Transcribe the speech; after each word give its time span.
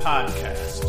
podcast. 0.00 0.86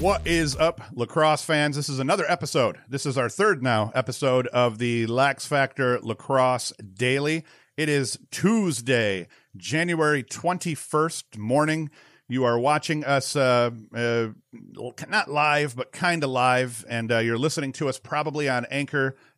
What 0.00 0.26
is 0.26 0.56
up, 0.56 0.80
lacrosse 0.94 1.44
fans? 1.44 1.76
This 1.76 1.90
is 1.90 1.98
another 1.98 2.24
episode. 2.26 2.78
This 2.88 3.04
is 3.04 3.18
our 3.18 3.28
third 3.28 3.62
now 3.62 3.92
episode 3.94 4.46
of 4.48 4.78
the 4.78 5.06
Lax 5.06 5.46
Factor 5.46 6.00
Lacrosse 6.00 6.72
Daily. 6.94 7.44
It 7.76 7.90
is 7.90 8.18
Tuesday, 8.30 9.28
January 9.56 10.22
21st 10.22 11.36
morning. 11.36 11.90
You 12.26 12.44
are 12.44 12.58
watching 12.58 13.04
us, 13.04 13.36
uh, 13.36 13.70
uh, 13.94 14.28
not 15.08 15.30
live, 15.30 15.76
but 15.76 15.92
kind 15.92 16.24
of 16.24 16.30
live, 16.30 16.86
and 16.88 17.12
uh, 17.12 17.18
you're 17.18 17.36
listening 17.36 17.72
to 17.74 17.88
us 17.90 17.98
probably 17.98 18.48
on 18.48 18.64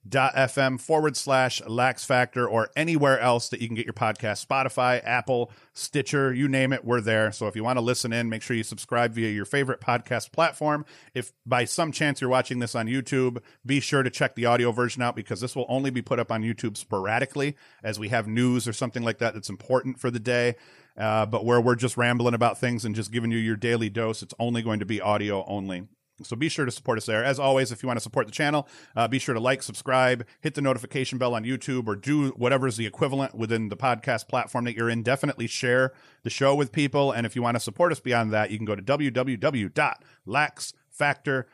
anchor.fm 0.05 0.81
forward 0.81 1.17
slash 1.17 1.63
lax 1.67 2.05
factor 2.05 2.47
or 2.47 2.71
anywhere 2.77 3.19
else 3.21 3.49
that 3.49 3.61
you 3.61 3.67
can 3.67 3.75
get 3.75 3.87
your 3.87 3.95
podcast 3.95 4.47
Spotify, 4.47 5.01
Apple, 5.05 5.51
Stitcher, 5.73 6.33
you 6.33 6.49
name 6.49 6.73
it, 6.73 6.85
we're 6.85 7.01
there. 7.01 7.33
So 7.33 7.47
if 7.47 7.57
you 7.57 7.65
want 7.65 7.79
to 7.79 7.81
listen 7.81 8.13
in, 8.13 8.29
make 8.29 8.43
sure 8.43 8.57
you 8.57 8.63
subscribe 8.63 9.13
via 9.13 9.31
your 9.31 9.45
favorite 9.45 9.81
podcast 9.81 10.33
platform. 10.33 10.85
If 11.15 11.33
by 11.47 11.65
some 11.65 11.93
chance 11.93 12.21
you're 12.21 12.31
watching 12.31 12.59
this 12.59 12.75
on 12.75 12.87
YouTube, 12.87 13.43
be 13.65 13.81
sure 13.81 14.03
to 14.03 14.11
check 14.11 14.35
the 14.35 14.47
audio 14.47 14.73
version 14.73 15.03
out 15.03 15.17
because 15.17 15.41
this 15.41 15.57
will 15.57 15.67
only 15.69 15.91
be 15.91 16.03
put 16.03 16.19
up 16.19 16.31
on 16.31 16.43
YouTube 16.43 16.77
sporadically 16.77 17.57
as 17.83 17.99
we 17.99 18.09
have 18.09 18.27
news 18.27 18.69
or 18.69 18.73
something 18.73 19.03
like 19.03 19.19
that 19.19 19.35
that's 19.35 19.51
important 19.51 19.99
for 19.99 20.11
the 20.11 20.21
day. 20.21 20.57
Uh, 20.97 21.27
but 21.27 21.45
where 21.45 21.61
we're 21.61 21.75
just 21.75 21.97
rambling 21.97 22.35
about 22.35 22.59
things 22.59 22.85
and 22.85 22.95
just 22.95 23.11
giving 23.11 23.33
you 23.33 23.39
your 23.39 23.57
daily 23.57 23.91
dose, 23.91 24.23
it's 24.23 24.35
only 24.39 24.63
going 24.63 24.79
to 24.79 24.87
be 24.87 25.01
audio 25.01 25.45
only. 25.47 25.89
So 26.23 26.37
be 26.37 26.49
sure 26.49 26.65
to 26.65 26.71
support 26.71 26.97
us 26.99 27.07
there. 27.07 27.25
As 27.25 27.41
always, 27.41 27.73
if 27.73 27.83
you 27.83 27.89
want 27.89 27.99
to 27.99 28.03
support 28.03 28.27
the 28.27 28.33
channel, 28.33 28.69
uh, 28.95 29.09
be 29.09 29.19
sure 29.19 29.35
to 29.35 29.41
like, 29.41 29.63
subscribe, 29.63 30.25
hit 30.41 30.55
the 30.55 30.63
notification 30.63 31.19
bell 31.19 31.35
on 31.35 31.45
YouTube, 31.45 31.89
or 31.89 31.97
do 31.97 32.29
whatever 32.31 32.67
is 32.67 32.77
the 32.77 32.87
equivalent 32.87 33.35
within 33.35 33.69
the 33.69 33.77
podcast 33.77 34.29
platform 34.29 34.65
that 34.67 34.77
you're 34.77 34.91
in. 34.91 35.03
Definitely 35.03 35.49
share 35.49 35.93
the 36.23 36.31
show 36.31 36.55
with 36.55 36.73
people. 36.73 37.13
And 37.13 37.27
if 37.27 37.35
you 37.35 37.43
want 37.43 37.57
to 37.57 37.61
support 37.61 37.91
us 37.93 38.01
beyond 38.01 38.33
that, 38.33 38.51
you 38.51 38.59
can 38.59 38.67
go 38.67 38.77
to 38.77 38.83
www.laxfactor.com 38.83 41.45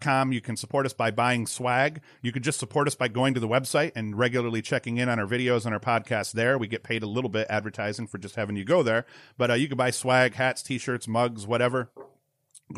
com. 0.00 0.32
You 0.32 0.40
can 0.40 0.56
support 0.56 0.86
us 0.86 0.92
by 0.92 1.10
buying 1.10 1.46
swag. 1.46 2.00
You 2.22 2.32
can 2.32 2.42
just 2.42 2.58
support 2.58 2.86
us 2.86 2.94
by 2.94 3.08
going 3.08 3.34
to 3.34 3.40
the 3.40 3.48
website 3.48 3.92
and 3.94 4.18
regularly 4.18 4.62
checking 4.62 4.98
in 4.98 5.08
on 5.08 5.18
our 5.18 5.26
videos 5.26 5.64
and 5.64 5.74
our 5.74 5.80
podcasts 5.80 6.32
there. 6.32 6.58
We 6.58 6.66
get 6.66 6.82
paid 6.82 7.02
a 7.02 7.06
little 7.06 7.30
bit 7.30 7.46
advertising 7.48 8.06
for 8.06 8.18
just 8.18 8.36
having 8.36 8.56
you 8.56 8.64
go 8.64 8.82
there. 8.82 9.06
But 9.36 9.50
uh, 9.50 9.54
you 9.54 9.68
can 9.68 9.76
buy 9.76 9.90
swag, 9.90 10.34
hats, 10.34 10.62
t-shirts, 10.62 11.06
mugs, 11.06 11.46
whatever. 11.46 11.90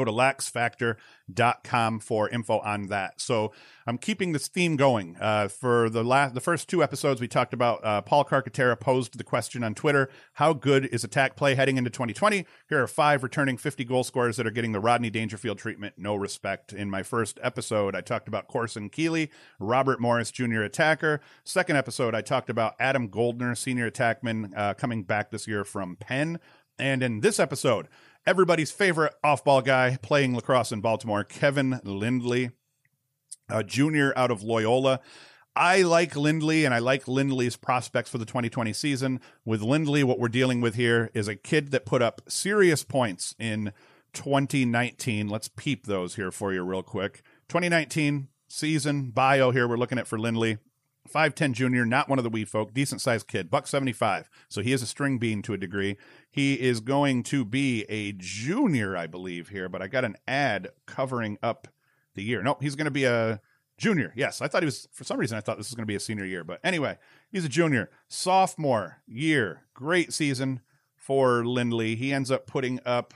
Go 0.00 0.04
to 0.06 0.12
laxfactor.com 0.12 2.00
for 2.00 2.30
info 2.30 2.60
on 2.60 2.86
that. 2.86 3.20
So 3.20 3.52
I'm 3.86 3.98
keeping 3.98 4.32
this 4.32 4.48
theme 4.48 4.76
going. 4.76 5.18
Uh, 5.20 5.48
for 5.48 5.90
the 5.90 6.02
last, 6.02 6.32
the 6.32 6.40
first 6.40 6.70
two 6.70 6.82
episodes, 6.82 7.20
we 7.20 7.28
talked 7.28 7.52
about 7.52 7.84
uh, 7.84 8.00
Paul 8.00 8.24
Carcaterra 8.24 8.80
posed 8.80 9.18
the 9.18 9.24
question 9.24 9.62
on 9.62 9.74
Twitter: 9.74 10.08
How 10.34 10.54
good 10.54 10.86
is 10.86 11.04
attack 11.04 11.36
play 11.36 11.54
heading 11.54 11.76
into 11.76 11.90
2020? 11.90 12.46
Here 12.70 12.82
are 12.82 12.86
five 12.86 13.22
returning 13.22 13.58
50 13.58 13.84
goal 13.84 14.02
scorers 14.02 14.38
that 14.38 14.46
are 14.46 14.50
getting 14.50 14.72
the 14.72 14.80
Rodney 14.80 15.10
Dangerfield 15.10 15.58
treatment. 15.58 15.96
No 15.98 16.14
respect. 16.14 16.72
In 16.72 16.88
my 16.88 17.02
first 17.02 17.38
episode, 17.42 17.94
I 17.94 18.00
talked 18.00 18.26
about 18.26 18.48
Corson 18.48 18.88
Keeley, 18.88 19.30
Robert 19.58 20.00
Morris, 20.00 20.30
junior 20.30 20.62
attacker. 20.62 21.20
Second 21.44 21.76
episode, 21.76 22.14
I 22.14 22.22
talked 22.22 22.48
about 22.48 22.74
Adam 22.80 23.08
Goldner, 23.08 23.54
senior 23.54 23.90
attackman, 23.90 24.56
uh, 24.56 24.72
coming 24.72 25.02
back 25.02 25.30
this 25.30 25.46
year 25.46 25.62
from 25.62 25.96
Penn. 25.96 26.40
And 26.78 27.02
in 27.02 27.20
this 27.20 27.38
episode, 27.38 27.88
everybody's 28.26 28.70
favorite 28.70 29.14
off 29.22 29.44
ball 29.44 29.62
guy 29.62 29.98
playing 30.02 30.34
lacrosse 30.34 30.72
in 30.72 30.80
Baltimore, 30.80 31.24
Kevin 31.24 31.80
Lindley, 31.84 32.50
a 33.48 33.64
junior 33.64 34.12
out 34.16 34.30
of 34.30 34.42
Loyola. 34.42 35.00
I 35.56 35.82
like 35.82 36.14
Lindley 36.14 36.64
and 36.64 36.72
I 36.72 36.78
like 36.78 37.08
Lindley's 37.08 37.56
prospects 37.56 38.08
for 38.08 38.18
the 38.18 38.24
2020 38.24 38.72
season. 38.72 39.20
With 39.44 39.62
Lindley, 39.62 40.04
what 40.04 40.18
we're 40.18 40.28
dealing 40.28 40.60
with 40.60 40.76
here 40.76 41.10
is 41.12 41.28
a 41.28 41.34
kid 41.34 41.72
that 41.72 41.84
put 41.84 42.02
up 42.02 42.22
serious 42.28 42.84
points 42.84 43.34
in 43.38 43.72
2019. 44.12 45.28
Let's 45.28 45.48
peep 45.48 45.86
those 45.86 46.14
here 46.14 46.30
for 46.30 46.52
you 46.52 46.62
real 46.62 46.82
quick. 46.82 47.22
2019 47.48 48.28
season 48.48 49.10
bio 49.10 49.50
here 49.50 49.66
we're 49.66 49.76
looking 49.76 49.98
at 49.98 50.06
for 50.06 50.18
Lindley. 50.18 50.58
5'10 51.12 51.52
junior, 51.52 51.84
not 51.84 52.08
one 52.08 52.18
of 52.18 52.24
the 52.24 52.30
wee 52.30 52.44
folk, 52.44 52.72
decent 52.72 53.00
sized 53.00 53.26
kid, 53.26 53.50
buck 53.50 53.66
75. 53.66 54.30
So 54.48 54.62
he 54.62 54.72
is 54.72 54.82
a 54.82 54.86
string 54.86 55.18
bean 55.18 55.42
to 55.42 55.54
a 55.54 55.58
degree. 55.58 55.96
He 56.30 56.54
is 56.54 56.80
going 56.80 57.22
to 57.24 57.44
be 57.44 57.84
a 57.88 58.12
junior, 58.12 58.96
I 58.96 59.06
believe, 59.06 59.48
here, 59.48 59.68
but 59.68 59.82
I 59.82 59.88
got 59.88 60.04
an 60.04 60.16
ad 60.26 60.68
covering 60.86 61.38
up 61.42 61.68
the 62.14 62.22
year. 62.22 62.42
Nope, 62.42 62.62
he's 62.62 62.76
going 62.76 62.86
to 62.86 62.90
be 62.90 63.04
a 63.04 63.40
junior. 63.78 64.12
Yes, 64.14 64.40
I 64.40 64.48
thought 64.48 64.62
he 64.62 64.66
was, 64.66 64.86
for 64.92 65.04
some 65.04 65.18
reason, 65.18 65.36
I 65.36 65.40
thought 65.40 65.56
this 65.56 65.70
was 65.70 65.74
going 65.74 65.84
to 65.84 65.90
be 65.90 65.96
a 65.96 66.00
senior 66.00 66.24
year. 66.24 66.44
But 66.44 66.60
anyway, 66.62 66.98
he's 67.32 67.44
a 67.44 67.48
junior. 67.48 67.90
Sophomore 68.08 68.98
year, 69.06 69.62
great 69.74 70.12
season 70.12 70.60
for 70.94 71.44
Lindley. 71.44 71.96
He 71.96 72.12
ends 72.12 72.30
up 72.30 72.46
putting 72.46 72.78
up 72.84 73.14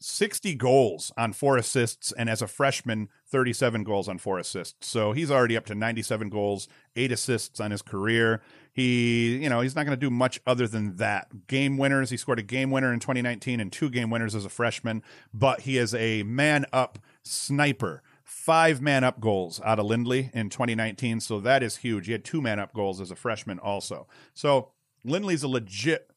60 0.00 0.54
goals 0.54 1.12
on 1.16 1.32
four 1.32 1.56
assists, 1.56 2.12
and 2.12 2.28
as 2.28 2.42
a 2.42 2.46
freshman, 2.46 3.08
37 3.26 3.84
goals 3.84 4.08
on 4.08 4.18
four 4.18 4.38
assists. 4.38 4.86
So 4.86 5.12
he's 5.12 5.30
already 5.30 5.56
up 5.56 5.66
to 5.66 5.74
97 5.74 6.28
goals, 6.28 6.68
eight 6.96 7.12
assists 7.12 7.60
on 7.60 7.70
his 7.70 7.82
career. 7.82 8.42
He, 8.72 9.36
you 9.38 9.48
know, 9.48 9.60
he's 9.60 9.74
not 9.74 9.86
going 9.86 9.98
to 9.98 10.00
do 10.00 10.10
much 10.10 10.40
other 10.46 10.68
than 10.68 10.96
that. 10.96 11.46
Game 11.48 11.78
winners. 11.78 12.10
He 12.10 12.16
scored 12.16 12.38
a 12.38 12.42
game 12.42 12.70
winner 12.70 12.92
in 12.92 13.00
2019 13.00 13.60
and 13.60 13.72
two 13.72 13.90
game 13.90 14.10
winners 14.10 14.34
as 14.34 14.44
a 14.44 14.48
freshman, 14.50 15.02
but 15.34 15.62
he 15.62 15.78
is 15.78 15.94
a 15.94 16.22
man 16.22 16.64
up 16.72 16.98
sniper. 17.24 18.02
Five 18.22 18.80
man 18.80 19.04
up 19.04 19.20
goals 19.20 19.60
out 19.64 19.78
of 19.78 19.86
Lindley 19.86 20.30
in 20.32 20.48
2019. 20.48 21.20
So 21.20 21.40
that 21.40 21.62
is 21.62 21.78
huge. 21.78 22.06
He 22.06 22.12
had 22.12 22.24
two 22.24 22.40
man 22.40 22.58
up 22.58 22.72
goals 22.72 23.00
as 23.00 23.10
a 23.10 23.16
freshman 23.16 23.58
also. 23.58 24.06
So 24.32 24.70
Lindley's 25.04 25.42
a 25.42 25.48
legit 25.48 26.10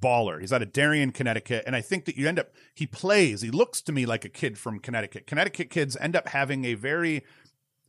baller. 0.00 0.40
He's 0.40 0.52
out 0.52 0.62
of 0.62 0.72
Darien, 0.72 1.12
Connecticut. 1.12 1.64
And 1.66 1.76
I 1.76 1.80
think 1.80 2.04
that 2.06 2.16
you 2.16 2.28
end 2.28 2.38
up, 2.38 2.50
he 2.74 2.86
plays, 2.86 3.42
he 3.42 3.50
looks 3.50 3.80
to 3.82 3.92
me 3.92 4.06
like 4.06 4.24
a 4.24 4.28
kid 4.28 4.58
from 4.58 4.80
Connecticut. 4.80 5.26
Connecticut 5.26 5.70
kids 5.70 5.96
end 6.00 6.16
up 6.16 6.28
having 6.28 6.64
a 6.64 6.74
very 6.74 7.24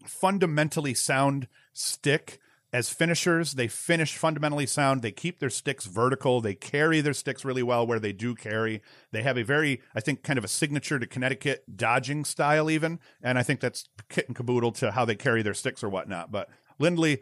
fundamentally 0.05 0.93
sound 0.93 1.47
stick 1.73 2.39
as 2.71 2.89
finishers. 2.89 3.53
They 3.53 3.67
finish 3.67 4.15
fundamentally 4.15 4.67
sound. 4.67 5.01
They 5.01 5.11
keep 5.11 5.39
their 5.39 5.49
sticks 5.49 5.85
vertical. 5.85 6.41
They 6.41 6.53
carry 6.53 7.01
their 7.01 7.13
sticks 7.13 7.43
really 7.43 7.63
well 7.63 7.85
where 7.87 7.99
they 7.99 8.13
do 8.13 8.35
carry. 8.35 8.81
They 9.11 9.23
have 9.23 9.37
a 9.37 9.43
very, 9.43 9.81
I 9.95 10.01
think, 10.01 10.23
kind 10.23 10.37
of 10.37 10.45
a 10.45 10.49
signature 10.49 10.99
to 10.99 11.07
Connecticut 11.07 11.63
dodging 11.75 12.25
style, 12.25 12.69
even. 12.69 12.99
And 13.23 13.39
I 13.39 13.43
think 13.43 13.59
that's 13.59 13.89
kit 14.09 14.27
and 14.27 14.35
caboodle 14.35 14.71
to 14.73 14.91
how 14.91 15.05
they 15.05 15.15
carry 15.15 15.41
their 15.41 15.53
sticks 15.53 15.83
or 15.83 15.89
whatnot. 15.89 16.31
But 16.31 16.49
Lindley, 16.77 17.21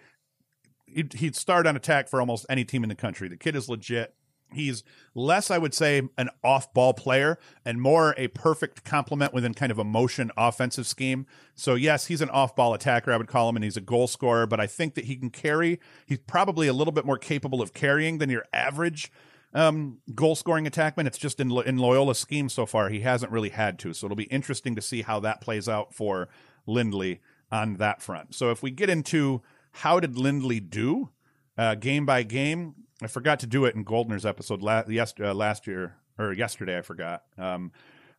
he'd, 0.85 1.35
start 1.35 1.65
on 1.65 1.75
attack 1.75 2.09
for 2.09 2.19
almost 2.19 2.45
any 2.49 2.65
team 2.65 2.83
in 2.83 2.89
the 2.89 2.95
country. 2.95 3.29
The 3.29 3.37
kid 3.37 3.55
is 3.55 3.69
legit. 3.69 4.13
He's 4.53 4.83
less, 5.13 5.51
I 5.51 5.57
would 5.57 5.73
say, 5.73 6.01
an 6.17 6.29
off 6.43 6.73
ball 6.73 6.93
player 6.93 7.37
and 7.65 7.81
more 7.81 8.15
a 8.17 8.27
perfect 8.29 8.83
complement 8.83 9.33
within 9.33 9.53
kind 9.53 9.71
of 9.71 9.79
a 9.79 9.83
motion 9.83 10.31
offensive 10.37 10.87
scheme. 10.87 11.25
So, 11.53 11.75
yes, 11.75 12.07
he's 12.07 12.21
an 12.21 12.29
off 12.29 12.55
ball 12.55 12.73
attacker, 12.73 13.11
I 13.11 13.17
would 13.17 13.27
call 13.27 13.49
him, 13.49 13.57
and 13.57 13.63
he's 13.63 13.77
a 13.77 13.81
goal 13.81 14.07
scorer, 14.07 14.47
but 14.47 14.59
I 14.59 14.67
think 14.67 14.95
that 14.95 15.05
he 15.05 15.15
can 15.15 15.29
carry. 15.29 15.79
He's 16.05 16.19
probably 16.19 16.67
a 16.67 16.73
little 16.73 16.93
bit 16.93 17.05
more 17.05 17.17
capable 17.17 17.61
of 17.61 17.73
carrying 17.73 18.19
than 18.19 18.29
your 18.29 18.45
average 18.53 19.11
um, 19.53 19.99
goal 20.15 20.35
scoring 20.35 20.65
attackman. 20.65 21.07
It's 21.07 21.17
just 21.17 21.39
in, 21.39 21.51
in 21.51 21.77
Loyola's 21.77 22.19
scheme 22.19 22.47
so 22.47 22.65
far, 22.65 22.89
he 22.89 23.01
hasn't 23.01 23.31
really 23.31 23.49
had 23.49 23.79
to. 23.79 23.93
So, 23.93 24.07
it'll 24.07 24.15
be 24.15 24.23
interesting 24.25 24.75
to 24.75 24.81
see 24.81 25.01
how 25.01 25.19
that 25.21 25.41
plays 25.41 25.67
out 25.67 25.93
for 25.93 26.29
Lindley 26.65 27.19
on 27.51 27.75
that 27.75 28.01
front. 28.01 28.33
So, 28.33 28.51
if 28.51 28.63
we 28.63 28.71
get 28.71 28.89
into 28.89 29.41
how 29.71 29.99
did 29.99 30.17
Lindley 30.17 30.59
do 30.59 31.09
uh, 31.57 31.75
game 31.75 32.05
by 32.05 32.23
game, 32.23 32.75
I 33.01 33.07
forgot 33.07 33.39
to 33.41 33.47
do 33.47 33.65
it 33.65 33.75
in 33.75 33.83
Goldner's 33.83 34.25
episode 34.25 34.61
last, 34.61 35.19
uh, 35.19 35.33
last 35.33 35.67
year 35.67 35.95
or 36.17 36.33
yesterday. 36.33 36.77
I 36.77 36.81
forgot. 36.81 37.23
Um, 37.37 37.71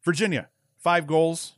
Virginia, 0.05 0.49
five 0.77 1.07
goals. 1.07 1.55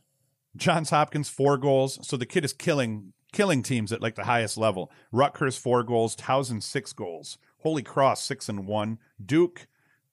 Johns 0.55 0.89
Hopkins, 0.89 1.29
four 1.29 1.57
goals. 1.57 2.05
So 2.07 2.17
the 2.17 2.25
kid 2.25 2.43
is 2.43 2.53
killing 2.53 3.13
killing 3.31 3.63
teams 3.63 3.93
at 3.93 4.01
like 4.01 4.15
the 4.15 4.25
highest 4.25 4.57
level. 4.57 4.91
Rutgers, 5.11 5.57
four 5.57 5.83
goals. 5.83 6.15
Towson, 6.15 6.61
six 6.61 6.93
goals. 6.93 7.37
Holy 7.59 7.83
Cross, 7.83 8.23
six 8.23 8.49
and 8.49 8.67
one. 8.67 8.99
Duke, 9.23 9.67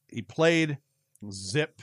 he 0.08 0.22
played 0.22 0.78
zip 1.30 1.82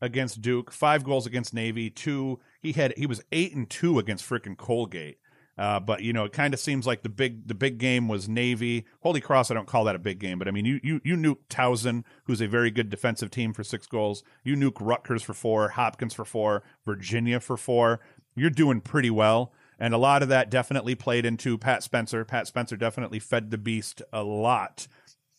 against 0.00 0.42
Duke. 0.42 0.70
Five 0.70 1.04
goals 1.04 1.26
against 1.26 1.54
Navy. 1.54 1.90
Two. 1.90 2.38
He 2.60 2.72
had 2.72 2.94
he 2.96 3.06
was 3.06 3.22
eight 3.32 3.54
and 3.54 3.68
two 3.68 3.98
against 3.98 4.28
freaking 4.28 4.56
Colgate. 4.56 5.18
Uh, 5.58 5.80
but 5.80 6.02
you 6.02 6.12
know, 6.12 6.24
it 6.24 6.32
kind 6.32 6.52
of 6.52 6.60
seems 6.60 6.86
like 6.86 7.02
the 7.02 7.08
big 7.08 7.48
the 7.48 7.54
big 7.54 7.78
game 7.78 8.08
was 8.08 8.28
Navy. 8.28 8.84
Holy 9.00 9.20
Cross, 9.20 9.50
I 9.50 9.54
don't 9.54 9.66
call 9.66 9.84
that 9.84 9.96
a 9.96 10.00
big 10.00 10.18
game, 10.18 10.38
but 10.38 10.48
I 10.48 10.50
mean, 10.50 10.66
you 10.66 10.80
you 10.82 11.00
you 11.02 11.16
nuke 11.16 11.38
Towson, 11.48 12.04
who's 12.24 12.42
a 12.42 12.48
very 12.48 12.70
good 12.70 12.90
defensive 12.90 13.30
team 13.30 13.52
for 13.52 13.64
six 13.64 13.86
goals. 13.86 14.22
You 14.44 14.54
nuke 14.56 14.78
Rutgers 14.80 15.22
for 15.22 15.32
four, 15.32 15.70
Hopkins 15.70 16.12
for 16.12 16.24
four, 16.24 16.62
Virginia 16.84 17.40
for 17.40 17.56
four. 17.56 18.00
You're 18.34 18.50
doing 18.50 18.82
pretty 18.82 19.10
well, 19.10 19.54
and 19.78 19.94
a 19.94 19.98
lot 19.98 20.22
of 20.22 20.28
that 20.28 20.50
definitely 20.50 20.94
played 20.94 21.24
into 21.24 21.56
Pat 21.56 21.82
Spencer. 21.82 22.24
Pat 22.24 22.46
Spencer 22.46 22.76
definitely 22.76 23.18
fed 23.18 23.50
the 23.50 23.58
beast 23.58 24.02
a 24.12 24.22
lot. 24.22 24.86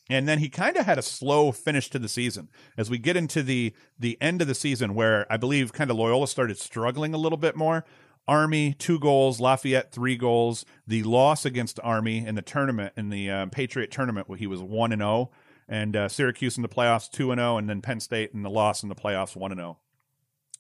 And 0.09 0.27
then 0.27 0.39
he 0.39 0.49
kind 0.49 0.77
of 0.77 0.85
had 0.85 0.97
a 0.97 1.01
slow 1.01 1.51
finish 1.51 1.89
to 1.89 1.99
the 1.99 2.07
season. 2.07 2.49
As 2.77 2.89
we 2.89 2.97
get 2.97 3.17
into 3.17 3.43
the 3.43 3.73
the 3.99 4.17
end 4.21 4.41
of 4.41 4.47
the 4.47 4.55
season, 4.55 4.95
where 4.95 5.31
I 5.31 5.37
believe 5.37 5.73
kind 5.73 5.91
of 5.91 5.97
Loyola 5.97 6.27
started 6.27 6.57
struggling 6.57 7.13
a 7.13 7.17
little 7.17 7.37
bit 7.37 7.55
more, 7.55 7.85
Army 8.27 8.74
two 8.74 9.00
goals, 9.00 9.39
Lafayette 9.39 9.91
three 9.91 10.15
goals. 10.18 10.65
The 10.85 11.03
loss 11.03 11.45
against 11.45 11.79
Army 11.83 12.25
in 12.25 12.35
the 12.35 12.41
tournament 12.41 12.94
in 12.97 13.09
the 13.09 13.29
uh, 13.29 13.45
Patriot 13.47 13.91
tournament, 13.91 14.27
where 14.27 14.38
he 14.38 14.47
was 14.47 14.62
one 14.62 14.91
and 14.91 15.01
zero. 15.01 15.09
Oh, 15.09 15.29
and 15.69 15.95
uh, 15.95 16.07
Syracuse 16.09 16.57
in 16.57 16.63
the 16.63 16.69
playoffs 16.69 17.09
two 17.09 17.31
and 17.31 17.39
zero, 17.39 17.53
oh, 17.53 17.57
and 17.57 17.69
then 17.69 17.81
Penn 17.81 18.00
State 18.00 18.31
in 18.33 18.44
the 18.44 18.50
loss 18.50 18.83
in 18.83 18.89
the 18.89 18.95
playoffs 18.95 19.35
one 19.35 19.51
and 19.51 19.59
zero. 19.59 19.77
Oh. 19.79 19.83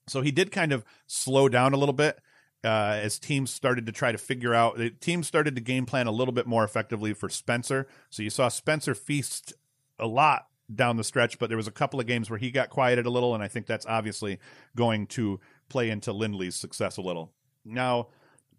So 0.07 0.21
he 0.21 0.31
did 0.31 0.51
kind 0.51 0.71
of 0.71 0.85
slow 1.05 1.49
down 1.49 1.73
a 1.73 1.77
little 1.77 1.93
bit 1.93 2.19
uh, 2.63 2.99
as 3.01 3.19
teams 3.19 3.51
started 3.51 3.85
to 3.85 3.91
try 3.91 4.11
to 4.11 4.17
figure 4.17 4.53
out. 4.53 4.79
Teams 5.01 5.27
started 5.27 5.55
to 5.55 5.61
game 5.61 5.85
plan 5.85 6.07
a 6.07 6.11
little 6.11 6.33
bit 6.33 6.47
more 6.47 6.63
effectively 6.63 7.13
for 7.13 7.27
Spencer. 7.27 7.87
So 8.09 8.23
you 8.23 8.29
saw 8.29 8.47
Spencer 8.47 8.95
feast 8.95 9.53
a 9.99 10.07
lot 10.07 10.47
down 10.73 10.97
the 10.97 11.03
stretch, 11.03 11.39
but 11.39 11.49
there 11.49 11.57
was 11.57 11.67
a 11.67 11.71
couple 11.71 11.99
of 11.99 12.05
games 12.05 12.29
where 12.29 12.39
he 12.39 12.51
got 12.51 12.69
quieted 12.69 13.05
a 13.05 13.09
little, 13.09 13.33
and 13.33 13.43
I 13.43 13.47
think 13.47 13.67
that's 13.67 13.85
obviously 13.85 14.39
going 14.75 15.07
to 15.07 15.39
play 15.69 15.89
into 15.89 16.11
Lindley's 16.11 16.55
success 16.55 16.97
a 16.97 17.01
little. 17.01 17.33
Now, 17.67 18.07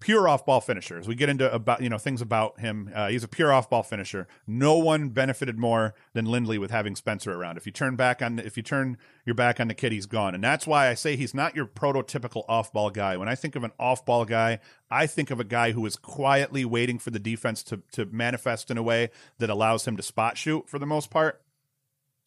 pure 0.00 0.28
off 0.28 0.46
ball 0.46 0.60
finishers. 0.60 1.08
We 1.08 1.14
get 1.14 1.28
into 1.28 1.52
about 1.52 1.82
you 1.82 1.88
know 1.88 1.98
things 1.98 2.20
about 2.20 2.60
him, 2.60 2.90
uh, 2.94 3.08
he's 3.08 3.24
a 3.24 3.28
pure 3.28 3.52
off 3.52 3.68
ball 3.68 3.82
finisher. 3.82 4.28
No 4.46 4.78
one 4.78 5.08
benefited 5.08 5.58
more 5.58 5.94
than 6.12 6.26
Lindley 6.26 6.58
with 6.58 6.70
having 6.70 6.96
Spencer 6.96 7.32
around. 7.32 7.56
If 7.56 7.66
you 7.66 7.72
turn 7.72 7.96
back 7.96 8.22
on, 8.22 8.36
the, 8.36 8.46
if 8.46 8.56
you 8.56 8.62
turn 8.62 8.98
your 9.24 9.34
back 9.34 9.60
on 9.60 9.68
the 9.68 9.74
kid, 9.74 9.92
he's 9.92 10.06
gone, 10.06 10.34
and 10.34 10.42
that's 10.42 10.66
why 10.66 10.88
I 10.88 10.94
say 10.94 11.16
he's 11.16 11.34
not 11.34 11.56
your 11.56 11.66
prototypical 11.66 12.44
off 12.48 12.72
ball 12.72 12.90
guy. 12.90 13.16
When 13.16 13.28
I 13.28 13.34
think 13.34 13.56
of 13.56 13.64
an 13.64 13.72
off 13.78 14.04
ball 14.04 14.24
guy, 14.24 14.60
I 14.90 15.06
think 15.06 15.30
of 15.30 15.40
a 15.40 15.44
guy 15.44 15.72
who 15.72 15.84
is 15.86 15.96
quietly 15.96 16.64
waiting 16.64 16.98
for 16.98 17.10
the 17.10 17.18
defense 17.18 17.62
to 17.64 17.82
to 17.92 18.06
manifest 18.06 18.70
in 18.70 18.78
a 18.78 18.82
way 18.82 19.10
that 19.38 19.50
allows 19.50 19.86
him 19.86 19.96
to 19.96 20.02
spot 20.02 20.36
shoot 20.36 20.68
for 20.68 20.78
the 20.78 20.86
most 20.86 21.10
part. 21.10 21.42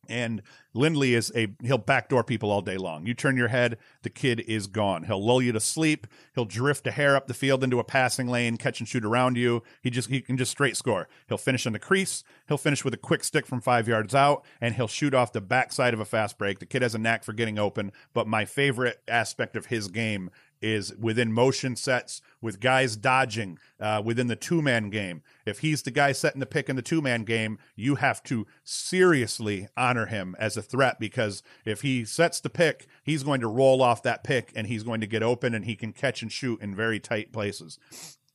And 0.10 0.42
Lindley 0.74 1.14
is 1.14 1.32
a 1.36 1.48
he'll 1.62 1.78
backdoor 1.78 2.24
people 2.24 2.52
all 2.52 2.62
day 2.62 2.78
long. 2.78 3.06
You 3.06 3.14
turn 3.14 3.38
your 3.38 3.50
head, 3.50 3.78
the 4.02 4.10
kid 4.10 4.40
is 4.42 4.68
gone. 4.68 5.04
He'll 5.04 5.24
lull 5.24 5.42
you 5.42 5.52
to 5.52 5.60
sleep. 5.60 6.08
He'll 6.34 6.46
drift 6.46 6.88
a 6.88 6.92
hair 6.92 7.16
up 7.16 7.28
the 7.28 7.34
field 7.34 7.64
into 7.64 7.80
a 7.80 7.84
passing 7.84 8.28
lane, 8.28 8.58
catch 8.58 8.80
and 8.80 8.88
shoot 8.88 9.06
around 9.06 9.38
you. 9.38 9.64
He 9.82 9.90
just 9.90 10.10
he 10.10 10.22
can 10.22 10.38
just 10.38 10.52
straight 10.52 10.76
score. 10.76 11.08
He'll 11.28 11.38
finish 11.38 11.66
in 11.66 11.74
the 11.74 11.80
crease. 11.80 12.24
He'll 12.48 12.58
finish 12.58 12.84
with 12.84 12.94
a 12.94 12.98
quick 12.98 13.24
stick 13.24 13.46
from 13.46 13.62
five 13.62 13.88
yards 13.88 14.16
out, 14.16 14.44
and 14.60 14.76
he'll 14.76 14.88
shoot 14.88 15.14
off 15.14 15.34
the 15.34 15.42
backside 15.42 15.94
of 15.94 16.00
a 16.00 16.06
fast 16.06 16.38
break. 16.38 16.60
The 16.60 16.66
kid 16.66 16.82
has 16.82 16.96
a 16.96 17.00
knack 17.00 17.24
for 17.24 17.34
getting 17.34 17.60
open. 17.60 17.92
But 18.14 18.28
my 18.28 18.46
favorite 18.46 19.02
aspect 19.08 19.56
of 19.56 19.68
his 19.68 19.88
game 19.88 20.32
is 20.62 20.94
within 20.96 21.34
motion 21.34 21.76
sets 21.76 22.22
with 22.42 22.60
guys 22.60 22.96
dodging 22.96 23.58
uh, 23.80 24.02
within 24.04 24.28
the 24.28 24.36
two 24.36 24.62
man 24.62 24.90
game. 24.90 25.22
If 25.46 25.60
he's 25.60 25.84
the 25.84 25.92
guy 25.92 26.12
setting 26.12 26.40
the 26.40 26.46
pick 26.46 26.70
in 26.70 26.76
the 26.76 26.82
two 26.82 27.02
man 27.02 27.24
game, 27.24 27.58
you 27.76 27.96
have 27.96 28.24
to 28.24 28.46
seriously 28.64 29.68
honor 29.76 30.06
him 30.06 30.36
as 30.40 30.58
a 30.58 30.62
threat 30.62 31.00
because 31.00 31.44
if 31.66 31.82
he 31.82 32.06
sets 32.06 32.40
the 32.40 32.50
pick, 32.50 32.88
he's 33.04 33.24
going 33.24 33.42
to 33.42 33.48
roll 33.48 33.82
off 33.82 34.04
that 34.04 34.24
pick 34.24 34.52
and 34.56 34.68
he's 34.68 34.84
going 34.84 35.02
to 35.02 35.08
get 35.08 35.24
open 35.24 35.54
and 35.54 35.66
he 35.66 35.76
can 35.76 35.94
catch 35.94 36.22
and 36.22 36.32
shoot 36.32 36.62
in 36.62 36.76
very 36.76 37.00
tight 37.00 37.32
places. 37.32 37.80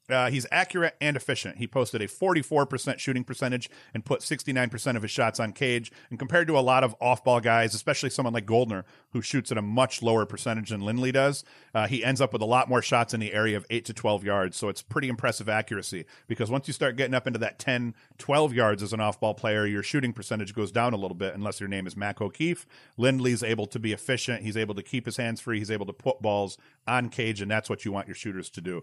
Uh, 0.08 0.30
he's 0.30 0.46
accurate 0.52 0.94
and 1.00 1.16
efficient. 1.16 1.58
He 1.58 1.66
posted 1.66 2.00
a 2.00 2.06
44% 2.06 2.98
shooting 2.98 3.24
percentage 3.24 3.68
and 3.92 4.04
put 4.04 4.20
69% 4.20 4.96
of 4.96 5.02
his 5.02 5.10
shots 5.10 5.40
on 5.40 5.52
cage. 5.52 5.90
And 6.10 6.18
compared 6.18 6.46
to 6.48 6.58
a 6.58 6.60
lot 6.60 6.84
of 6.84 6.94
off 7.00 7.24
ball 7.24 7.40
guys, 7.40 7.74
especially 7.74 8.10
someone 8.10 8.34
like 8.34 8.46
Goldner, 8.46 8.84
who 9.10 9.22
shoots 9.22 9.50
at 9.50 9.58
a 9.58 9.62
much 9.62 10.02
lower 10.02 10.24
percentage 10.24 10.70
than 10.70 10.80
Lindley 10.80 11.12
does, 11.12 11.44
uh, 11.74 11.86
he 11.86 12.04
ends 12.04 12.20
up 12.20 12.32
with 12.32 12.42
a 12.42 12.46
lot 12.46 12.68
more 12.68 12.82
shots 12.82 13.14
in 13.14 13.20
the 13.20 13.32
area 13.32 13.56
of 13.56 13.66
8 13.70 13.84
to 13.86 13.92
12 13.92 14.24
yards. 14.24 14.56
So 14.56 14.68
it's 14.68 14.82
pretty 14.82 15.08
impressive 15.08 15.48
accuracy 15.48 16.04
because 16.28 16.50
once 16.50 16.68
you 16.68 16.72
start 16.72 16.96
getting 16.96 17.14
up 17.14 17.26
into 17.26 17.38
that 17.40 17.58
10, 17.58 17.94
12 18.18 18.52
yards 18.54 18.82
as 18.82 18.92
an 18.92 19.00
off 19.00 19.18
ball 19.18 19.34
player, 19.34 19.66
your 19.66 19.82
shooting 19.82 20.12
percentage 20.12 20.54
goes 20.54 20.70
down 20.70 20.92
a 20.92 20.96
little 20.96 21.16
bit 21.16 21.34
unless 21.34 21.58
your 21.60 21.68
name 21.68 21.86
is 21.86 21.96
Mac 21.96 22.20
O'Keefe. 22.20 22.66
Lindley's 22.96 23.42
able 23.42 23.66
to 23.66 23.78
be 23.78 23.92
efficient. 23.92 24.42
He's 24.42 24.56
able 24.56 24.74
to 24.74 24.82
keep 24.82 25.06
his 25.06 25.16
hands 25.16 25.40
free. 25.40 25.58
He's 25.58 25.70
able 25.70 25.86
to 25.86 25.92
put 25.92 26.22
balls 26.22 26.58
on 26.86 27.08
cage, 27.08 27.40
and 27.40 27.50
that's 27.50 27.68
what 27.68 27.84
you 27.84 27.92
want 27.92 28.06
your 28.06 28.14
shooters 28.14 28.50
to 28.50 28.60
do 28.60 28.82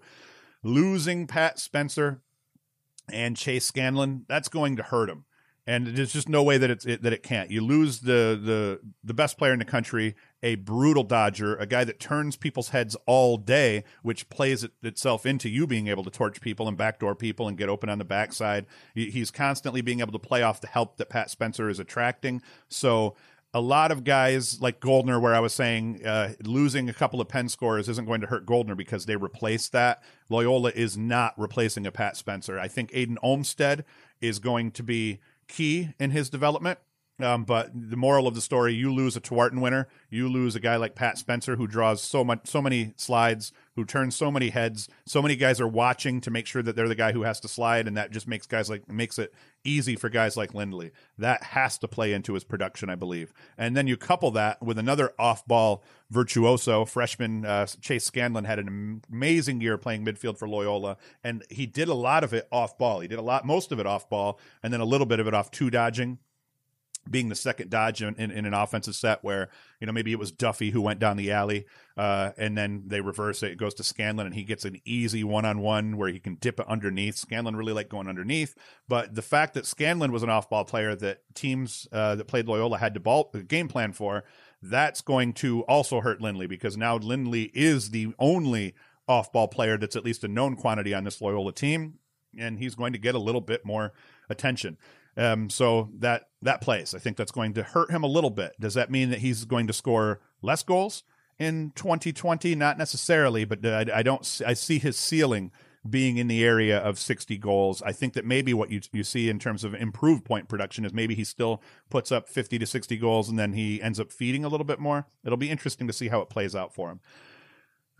losing 0.63 1.27
Pat 1.27 1.59
Spencer 1.59 2.21
and 3.11 3.35
Chase 3.35 3.65
Scanlan, 3.65 4.25
that's 4.27 4.47
going 4.47 4.77
to 4.77 4.83
hurt 4.83 5.09
him. 5.09 5.25
And 5.65 5.87
there's 5.87 6.11
just 6.11 6.27
no 6.27 6.43
way 6.43 6.57
that 6.57 6.69
it's 6.69 6.85
it, 6.85 7.03
that 7.03 7.13
it 7.13 7.23
can't. 7.23 7.49
You 7.49 7.61
lose 7.61 8.01
the 8.01 8.37
the 8.41 8.81
the 9.01 9.13
best 9.13 9.37
player 9.37 9.53
in 9.53 9.59
the 9.59 9.65
country, 9.65 10.13
a 10.41 10.55
brutal 10.55 11.05
dodger, 11.05 11.55
a 11.55 11.65
guy 11.65 11.85
that 11.85 12.01
turns 12.01 12.35
people's 12.35 12.69
heads 12.69 12.97
all 13.05 13.37
day, 13.37 13.85
which 14.01 14.27
plays 14.27 14.65
it, 14.65 14.71
itself 14.83 15.25
into 15.25 15.47
you 15.47 15.65
being 15.65 15.87
able 15.87 16.03
to 16.03 16.09
torch 16.09 16.41
people 16.41 16.67
and 16.67 16.75
backdoor 16.75 17.15
people 17.15 17.47
and 17.47 17.57
get 17.57 17.69
open 17.69 17.87
on 17.87 17.97
the 17.97 18.03
backside. 18.03 18.65
He's 18.93 19.31
constantly 19.31 19.79
being 19.79 20.01
able 20.01 20.11
to 20.11 20.19
play 20.19 20.43
off 20.43 20.59
the 20.59 20.67
help 20.67 20.97
that 20.97 21.09
Pat 21.09 21.29
Spencer 21.29 21.69
is 21.69 21.79
attracting. 21.79 22.41
So 22.67 23.15
a 23.53 23.61
lot 23.61 23.91
of 23.91 24.03
guys 24.03 24.59
like 24.61 24.79
Goldner, 24.79 25.19
where 25.19 25.35
I 25.35 25.39
was 25.39 25.53
saying 25.53 26.05
uh, 26.05 26.33
losing 26.43 26.89
a 26.89 26.93
couple 26.93 27.21
of 27.21 27.27
Penn 27.27 27.49
scores 27.49 27.87
isn't 27.87 28.05
going 28.05 28.21
to 28.21 28.27
hurt 28.27 28.45
Goldner 28.45 28.75
because 28.75 29.05
they 29.05 29.15
replaced 29.15 29.71
that. 29.73 30.01
Loyola 30.29 30.71
is 30.71 30.97
not 30.97 31.33
replacing 31.37 31.85
a 31.85 31.91
Pat 31.91 32.17
Spencer. 32.17 32.59
I 32.59 32.67
think 32.67 32.91
Aiden 32.91 33.17
Olmstead 33.21 33.85
is 34.21 34.39
going 34.39 34.71
to 34.71 34.83
be 34.83 35.19
key 35.47 35.89
in 35.99 36.11
his 36.11 36.29
development. 36.29 36.79
Um, 37.21 37.43
but 37.43 37.69
the 37.73 37.95
moral 37.95 38.27
of 38.27 38.33
the 38.33 38.41
story: 38.41 38.73
you 38.73 38.91
lose 38.91 39.15
a 39.15 39.21
Tewaaraton 39.21 39.61
winner, 39.61 39.87
you 40.09 40.27
lose 40.27 40.55
a 40.55 40.59
guy 40.59 40.77
like 40.77 40.95
Pat 40.95 41.19
Spencer 41.19 41.55
who 41.55 41.67
draws 41.67 42.01
so 42.01 42.23
much, 42.23 42.47
so 42.47 42.59
many 42.59 42.93
slides, 42.97 43.51
who 43.75 43.85
turns 43.85 44.15
so 44.15 44.31
many 44.31 44.49
heads. 44.49 44.89
So 45.05 45.21
many 45.21 45.35
guys 45.35 45.61
are 45.61 45.67
watching 45.67 46.21
to 46.21 46.31
make 46.31 46.47
sure 46.47 46.63
that 46.63 46.75
they're 46.75 46.87
the 46.87 46.95
guy 46.95 47.11
who 47.11 47.21
has 47.21 47.39
to 47.41 47.47
slide, 47.47 47.87
and 47.87 47.95
that 47.97 48.09
just 48.09 48.27
makes 48.27 48.47
guys 48.47 48.67
like 48.67 48.91
makes 48.91 49.19
it 49.19 49.31
easy 49.63 49.95
for 49.95 50.09
guys 50.09 50.37
like 50.37 50.53
Lindley. 50.53 50.91
That 51.17 51.43
has 51.43 51.77
to 51.79 51.87
play 51.87 52.13
into 52.13 52.33
his 52.33 52.43
production, 52.43 52.89
I 52.89 52.95
believe. 52.95 53.33
And 53.57 53.75
then 53.75 53.87
you 53.87 53.97
couple 53.97 54.31
that 54.31 54.61
with 54.61 54.77
another 54.77 55.13
off-ball 55.17 55.83
virtuoso 56.09 56.85
freshman 56.85 57.45
uh, 57.45 57.65
Chase 57.81 58.05
Scanlan 58.05 58.45
had 58.45 58.59
an 58.59 59.01
amazing 59.11 59.61
year 59.61 59.77
playing 59.77 60.05
midfield 60.05 60.37
for 60.37 60.47
Loyola, 60.47 60.97
and 61.23 61.43
he 61.49 61.65
did 61.65 61.87
a 61.87 61.93
lot 61.93 62.23
of 62.23 62.33
it 62.33 62.47
off 62.51 62.77
ball. 62.77 62.99
He 62.99 63.07
did 63.07 63.19
a 63.19 63.23
lot, 63.23 63.45
most 63.45 63.71
of 63.71 63.79
it 63.79 63.85
off 63.85 64.09
ball, 64.09 64.39
and 64.61 64.71
then 64.71 64.81
a 64.81 64.85
little 64.85 65.07
bit 65.07 65.19
of 65.19 65.27
it 65.27 65.33
off 65.33 65.51
two 65.51 65.69
dodging 65.69 66.19
being 67.09 67.29
the 67.29 67.35
second 67.35 67.69
dodge 67.69 68.01
in, 68.01 68.15
in, 68.15 68.31
in, 68.31 68.45
an 68.45 68.53
offensive 68.53 68.95
set 68.95 69.23
where 69.23 69.49
you 69.79 69.87
know 69.87 69.93
maybe 69.93 70.11
it 70.11 70.19
was 70.19 70.31
Duffy 70.31 70.71
who 70.71 70.81
went 70.81 70.99
down 70.99 71.17
the 71.17 71.31
alley 71.31 71.65
uh, 71.97 72.31
and 72.37 72.57
then 72.57 72.83
they 72.87 73.01
reverse 73.01 73.43
it. 73.43 73.51
It 73.51 73.57
goes 73.57 73.73
to 73.75 73.83
Scanlan, 73.83 74.25
and 74.25 74.35
he 74.35 74.43
gets 74.43 74.65
an 74.65 74.79
easy 74.85 75.23
one 75.23 75.45
on 75.45 75.59
one 75.59 75.97
where 75.97 76.09
he 76.09 76.19
can 76.19 76.35
dip 76.35 76.59
it 76.59 76.67
underneath. 76.67 77.15
Scanlan 77.15 77.55
really 77.55 77.73
liked 77.73 77.89
going 77.89 78.07
underneath, 78.07 78.55
but 78.87 79.15
the 79.15 79.21
fact 79.21 79.53
that 79.55 79.65
Scanlan 79.65 80.11
was 80.11 80.23
an 80.23 80.29
off 80.29 80.49
ball 80.49 80.65
player 80.65 80.95
that 80.95 81.21
teams 81.33 81.87
uh, 81.91 82.15
that 82.15 82.27
played 82.27 82.47
Loyola 82.47 82.77
had 82.77 82.93
to 82.93 82.99
ball 82.99 83.29
the 83.33 83.43
game 83.43 83.67
plan 83.67 83.91
for, 83.91 84.23
that's 84.61 85.01
going 85.01 85.33
to 85.33 85.61
also 85.63 85.99
hurt 85.99 86.21
Lindley 86.21 86.47
because 86.47 86.77
now 86.77 86.95
Lindley 86.95 87.51
is 87.53 87.89
the 87.89 88.13
only 88.17 88.73
off 89.07 89.31
ball 89.31 89.47
player 89.47 89.77
that's 89.77 89.95
at 89.95 90.05
least 90.05 90.23
a 90.23 90.27
known 90.27 90.55
quantity 90.55 90.93
on 90.93 91.03
this 91.03 91.21
Loyola 91.21 91.51
team, 91.51 91.95
and 92.37 92.57
he's 92.59 92.75
going 92.75 92.93
to 92.93 92.99
get 92.99 93.15
a 93.15 93.19
little 93.19 93.41
bit 93.41 93.65
more 93.65 93.93
attention. 94.29 94.77
Um, 95.15 95.49
so 95.49 95.89
that 95.99 96.29
that 96.41 96.61
plays. 96.61 96.93
I 96.95 96.99
think 96.99 97.17
that's 97.17 97.31
going 97.31 97.53
to 97.53 97.63
hurt 97.63 97.91
him 97.91 98.03
a 98.03 98.07
little 98.07 98.29
bit. 98.29 98.53
Does 98.59 98.73
that 98.73 98.91
mean 98.91 99.09
that 99.11 99.19
he's 99.19 99.45
going 99.45 99.67
to 99.67 99.73
score 99.73 100.21
less 100.41 100.63
goals 100.63 101.03
in 101.37 101.71
2020? 101.75 102.55
Not 102.55 102.77
necessarily, 102.77 103.45
but 103.45 103.65
I, 103.65 103.85
I 103.93 104.03
don't. 104.03 104.41
I 104.45 104.53
see 104.53 104.79
his 104.79 104.97
ceiling 104.97 105.51
being 105.87 106.17
in 106.17 106.27
the 106.27 106.43
area 106.43 106.77
of 106.77 106.97
60 106.97 107.37
goals. 107.37 107.81
I 107.81 107.91
think 107.91 108.13
that 108.13 108.25
maybe 108.25 108.53
what 108.53 108.71
you 108.71 108.81
you 108.91 109.03
see 109.03 109.29
in 109.29 109.37
terms 109.37 109.63
of 109.63 109.75
improved 109.75 110.25
point 110.25 110.47
production 110.47 110.85
is 110.85 110.93
maybe 110.93 111.13
he 111.13 111.23
still 111.23 111.61
puts 111.89 112.11
up 112.11 112.29
50 112.29 112.57
to 112.59 112.65
60 112.65 112.97
goals 112.97 113.29
and 113.29 113.37
then 113.37 113.53
he 113.53 113.81
ends 113.81 113.99
up 113.99 114.11
feeding 114.11 114.45
a 114.45 114.49
little 114.49 114.65
bit 114.65 114.79
more. 114.79 115.07
It'll 115.23 115.37
be 115.37 115.49
interesting 115.49 115.87
to 115.87 115.93
see 115.93 116.07
how 116.07 116.21
it 116.21 116.29
plays 116.29 116.55
out 116.55 116.73
for 116.73 116.89
him. 116.89 117.01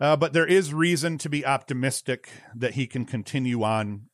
Uh, 0.00 0.16
but 0.16 0.32
there 0.32 0.46
is 0.46 0.74
reason 0.74 1.18
to 1.18 1.28
be 1.28 1.46
optimistic 1.46 2.28
that 2.54 2.74
he 2.74 2.86
can 2.86 3.04
continue 3.04 3.62
on 3.62 4.08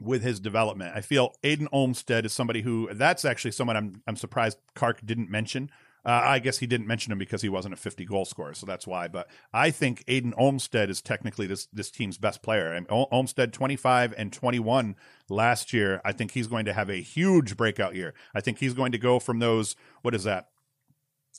with 0.00 0.22
his 0.22 0.40
development. 0.40 0.92
I 0.94 1.00
feel 1.00 1.34
Aiden 1.42 1.68
Olmstead 1.72 2.26
is 2.26 2.32
somebody 2.32 2.62
who 2.62 2.88
that's 2.92 3.24
actually 3.24 3.52
someone 3.52 3.76
I'm 3.76 4.02
I'm 4.06 4.16
surprised 4.16 4.58
Kark 4.74 5.04
didn't 5.04 5.30
mention. 5.30 5.70
Uh, 6.06 6.20
I 6.22 6.38
guess 6.38 6.58
he 6.58 6.66
didn't 6.66 6.86
mention 6.86 7.12
him 7.12 7.18
because 7.18 7.40
he 7.40 7.48
wasn't 7.48 7.72
a 7.72 7.78
50 7.78 8.04
goal 8.04 8.26
scorer, 8.26 8.52
so 8.52 8.66
that's 8.66 8.86
why. 8.86 9.08
But 9.08 9.26
I 9.54 9.70
think 9.70 10.04
Aiden 10.04 10.34
Olmstead 10.36 10.90
is 10.90 11.00
technically 11.00 11.46
this 11.46 11.66
this 11.72 11.90
team's 11.90 12.18
best 12.18 12.42
player. 12.42 12.72
And 12.72 12.86
Olmstead 12.90 13.52
25 13.52 14.14
and 14.18 14.32
21 14.32 14.96
last 15.30 15.72
year. 15.72 16.02
I 16.04 16.12
think 16.12 16.32
he's 16.32 16.46
going 16.46 16.66
to 16.66 16.74
have 16.74 16.90
a 16.90 17.00
huge 17.00 17.56
breakout 17.56 17.94
year. 17.94 18.12
I 18.34 18.40
think 18.40 18.58
he's 18.58 18.74
going 18.74 18.92
to 18.92 18.98
go 18.98 19.18
from 19.18 19.38
those 19.38 19.76
what 20.02 20.14
is 20.14 20.24
that? 20.24 20.48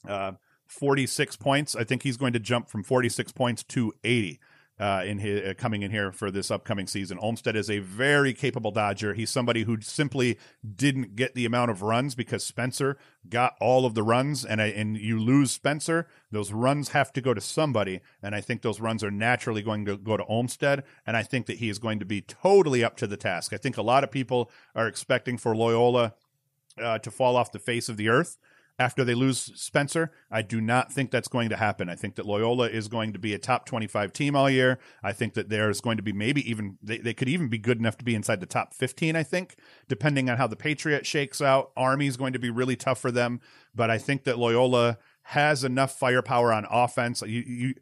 Uh, 0.08 0.34
46 0.68 1.36
points. 1.36 1.76
I 1.76 1.84
think 1.84 2.02
he's 2.02 2.18
going 2.18 2.34
to 2.34 2.40
jump 2.40 2.70
from 2.70 2.84
46 2.84 3.32
points 3.34 3.64
to 3.66 3.94
80 4.04 4.40
uh, 4.80 5.04
in 5.06 5.20
his, 5.20 5.42
uh, 5.42 5.54
coming 5.58 5.82
in 5.82 5.92
here 5.92 6.12
for 6.12 6.30
this 6.30 6.52
upcoming 6.52 6.88
season. 6.88 7.18
Olmstead 7.20 7.56
is 7.56 7.70
a 7.70 7.80
very 7.80 8.34
capable 8.34 8.72
Dodger. 8.72 9.14
He's 9.14 9.30
somebody 9.30 9.64
who 9.64 9.80
simply 9.82 10.38
didn't 10.76 11.16
get 11.16 11.34
the 11.34 11.46
amount 11.46 11.72
of 11.72 11.82
runs 11.82 12.16
because 12.16 12.44
Spencer 12.44 12.98
got 13.30 13.56
all 13.62 13.86
of 13.86 13.94
the 13.94 14.04
runs, 14.04 14.44
and 14.44 14.60
and 14.60 14.98
you 14.98 15.20
lose 15.20 15.52
Spencer, 15.52 16.08
those 16.32 16.52
runs 16.52 16.90
have 16.90 17.14
to 17.14 17.22
go 17.22 17.34
to 17.34 17.42
somebody, 17.42 18.02
and 18.22 18.36
I 18.36 18.42
think 18.42 18.62
those 18.62 18.80
runs 18.80 19.04
are 19.04 19.12
naturally 19.12 19.62
going 19.62 19.86
to 19.86 19.98
go 19.98 20.18
to 20.18 20.26
Olmstead, 20.26 20.84
and 21.08 21.16
I 21.16 21.24
think 21.24 21.46
that 21.46 21.58
he 21.58 21.70
is 21.70 21.80
going 21.80 22.00
to 22.00 22.06
be 22.06 22.22
totally 22.22 22.84
up 22.84 22.98
to 22.98 23.08
the 23.08 23.18
task. 23.18 23.54
I 23.54 23.58
think 23.58 23.78
a 23.78 23.82
lot 23.82 24.04
of 24.04 24.12
people 24.12 24.52
are 24.76 24.88
expecting 24.88 25.38
for 25.38 25.56
Loyola 25.56 26.14
uh, 26.82 27.00
to 27.00 27.12
fall 27.12 27.36
off 27.38 27.52
the 27.52 27.60
face 27.60 27.88
of 27.88 27.98
the 27.98 28.10
earth 28.10 28.38
after 28.78 29.04
they 29.04 29.14
lose 29.14 29.52
Spencer. 29.56 30.12
I 30.30 30.42
do 30.42 30.60
not 30.60 30.92
think 30.92 31.12
that's 31.12 31.28
going 31.28 31.50
to 31.50 31.56
happen. 31.56 31.90
I 31.90 31.96
think 31.96 32.16
that 32.16 32.26
Loyola 32.26 32.68
is 32.68 32.88
going 32.88 33.14
to 33.14 33.20
be 33.20 33.34
a 33.34 33.40
top 33.40 33.66
25 33.66 34.12
team 34.12 34.36
all 34.36 34.50
year. 34.50 34.80
I 35.04 35.14
think 35.14 35.34
that 35.36 35.50
there's 35.50 35.82
going 35.82 35.98
to 35.98 36.04
be 36.04 36.14
maybe 36.14 36.50
even, 36.50 36.78
they, 36.82 36.98
they 36.98 37.14
could 37.14 37.30
even 37.30 37.48
be 37.48 37.58
good 37.58 37.80
enough 37.80 37.98
to 37.98 38.06
be 38.06 38.16
inside 38.16 38.42
the 38.42 38.46
top 38.46 38.74
15, 38.74 39.16
I 39.16 39.24
think, 39.24 39.56
depending 39.88 40.30
on 40.30 40.38
how 40.38 40.48
the 40.48 40.56
Patriot 40.56 41.06
shakes 41.06 41.42
out. 41.42 41.72
Army 41.78 42.08
is 42.08 42.18
going 42.18 42.34
to 42.34 42.40
be 42.40 42.50
really 42.50 42.76
tough 42.76 43.00
for 43.00 43.12
them. 43.12 43.40
But 43.74 43.90
I 43.90 43.98
think 43.98 44.24
that 44.26 44.38
Loyola 44.38 44.98
has 45.30 45.64
enough 45.64 45.98
firepower 45.98 46.54
on 46.54 46.68
offense. 46.70 47.24
You, 47.26 47.44
you, 47.46 47.74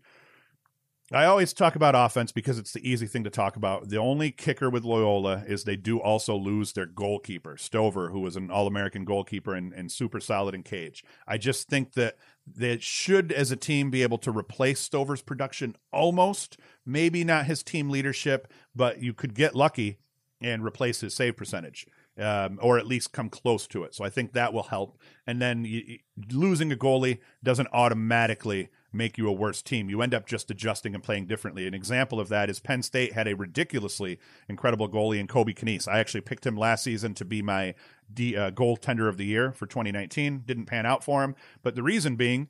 I 1.12 1.25
always 1.25 1.51
talk 1.51 1.75
about 1.75 1.95
offense 1.95 2.31
because 2.31 2.57
it's 2.57 2.72
the 2.72 2.89
easy 2.89 3.07
thing 3.07 3.25
to 3.25 3.29
talk 3.29 3.57
about. 3.57 3.89
The 3.89 3.98
only 3.98 4.31
kicker 4.31 4.69
with 4.69 4.86
Loyola 4.86 5.43
is 5.45 5.63
they 5.63 5.75
do 5.75 6.00
also 6.00 6.36
lose 6.36 6.72
their 6.72 6.86
goalkeeper, 6.86 7.57
Stover, 7.57 8.10
who 8.10 8.22
was 8.22 8.38
an 8.38 8.50
All 8.50 8.67
American 8.67 9.03
goalkeeper 9.03 9.53
and, 9.53 9.74
and 9.74 9.91
super 9.91 10.22
solid 10.22 10.55
in 10.55 10.63
cage. 10.63 11.03
I 11.27 11.38
just 11.38 11.67
think 11.67 11.93
that 11.93 12.15
they 12.48 12.77
should, 12.79 13.33
as 13.33 13.51
a 13.51 13.57
team, 13.57 13.91
be 13.91 14.01
able 14.01 14.17
to 14.19 14.31
replace 14.31 14.79
Stover's 14.79 15.22
production 15.22 15.75
almost. 15.91 16.57
Maybe 16.86 17.25
not 17.25 17.45
his 17.45 17.63
team 17.63 17.89
leadership, 17.89 18.48
but 18.74 19.03
you 19.03 19.13
could 19.13 19.33
get 19.36 19.55
lucky 19.55 20.00
and 20.41 20.63
replace 20.63 21.01
his 21.01 21.13
save 21.13 21.36
percentage. 21.36 21.86
Um, 22.15 22.60
or 22.62 22.77
at 22.77 22.86
least 22.86 23.12
come 23.12 23.27
close 23.27 23.65
to 23.65 23.83
it. 23.86 23.95
So 23.95 24.03
I 24.03 24.12
think 24.12 24.33
that 24.33 24.53
will 24.53 24.62
help. 24.62 25.00
And 25.25 25.41
then 25.41 25.65
you, 25.65 25.98
losing 26.31 26.72
a 26.72 26.75
goalie 26.75 27.17
doesn't 27.43 27.69
automatically 27.74 28.69
make 28.93 29.17
you 29.17 29.27
a 29.27 29.31
worse 29.31 29.62
team. 29.62 29.89
You 29.89 30.01
end 30.01 30.13
up 30.13 30.25
just 30.25 30.51
adjusting 30.51 30.93
and 30.93 31.03
playing 31.03 31.25
differently. 31.25 31.67
An 31.67 31.73
example 31.73 32.19
of 32.19 32.29
that 32.29 32.50
is 32.50 32.59
Penn 32.59 32.83
State 32.83 33.13
had 33.13 33.27
a 33.27 33.35
ridiculously 33.35 34.19
incredible 34.47 34.89
goalie 34.89 35.19
in 35.19 35.27
Colby 35.27 35.53
Kneese. 35.53 35.88
I 35.88 36.00
actually 36.00 36.21
picked 36.21 36.45
him 36.45 36.55
last 36.55 36.83
season 36.83 37.13
to 37.15 37.25
be 37.25 37.41
my 37.41 37.75
D, 38.13 38.38
uh, 38.38 38.51
goaltender 38.51 39.09
of 39.09 39.17
the 39.17 39.25
year 39.25 39.51
for 39.51 39.65
2019. 39.65 40.43
Didn't 40.45 40.65
pan 40.65 40.85
out 40.85 41.03
for 41.03 41.23
him, 41.23 41.35
but 41.62 41.75
the 41.75 41.83
reason 41.83 42.15
being, 42.15 42.50